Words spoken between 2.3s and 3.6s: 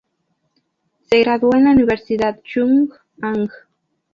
Chung-Ang.